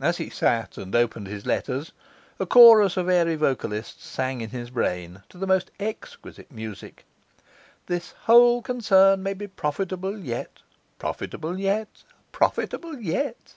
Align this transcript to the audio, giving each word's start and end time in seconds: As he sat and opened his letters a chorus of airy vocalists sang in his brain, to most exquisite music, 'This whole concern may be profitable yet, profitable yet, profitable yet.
As 0.00 0.16
he 0.16 0.30
sat 0.30 0.78
and 0.78 0.96
opened 0.96 1.26
his 1.26 1.44
letters 1.44 1.92
a 2.40 2.46
chorus 2.46 2.96
of 2.96 3.06
airy 3.10 3.34
vocalists 3.36 4.06
sang 4.06 4.40
in 4.40 4.48
his 4.48 4.70
brain, 4.70 5.22
to 5.28 5.46
most 5.46 5.70
exquisite 5.78 6.50
music, 6.50 7.04
'This 7.84 8.12
whole 8.22 8.62
concern 8.62 9.22
may 9.22 9.34
be 9.34 9.46
profitable 9.46 10.18
yet, 10.18 10.62
profitable 10.98 11.60
yet, 11.60 12.02
profitable 12.32 12.98
yet. 12.98 13.56